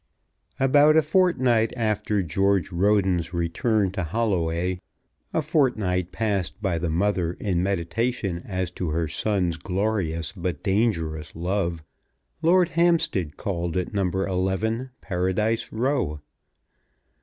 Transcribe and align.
About 0.59 0.97
a 0.97 1.03
fortnight 1.03 1.71
after 1.77 2.23
George 2.23 2.71
Roden's 2.71 3.35
return 3.35 3.91
to 3.91 4.03
Holloway, 4.03 4.81
a 5.31 5.43
fortnight 5.43 6.11
passed 6.11 6.59
by 6.59 6.79
the 6.79 6.89
mother 6.89 7.33
in 7.33 7.61
meditation 7.61 8.41
as 8.43 8.71
to 8.71 8.89
her 8.89 9.07
son's 9.07 9.57
glorious 9.57 10.31
but 10.31 10.63
dangerous 10.63 11.35
love, 11.35 11.83
Lord 12.41 12.69
Hampstead 12.69 13.37
called 13.37 13.77
at 13.77 13.93
No. 13.93 14.09
11, 14.09 14.89
Paradise 15.01 15.71
Row. 15.71 16.19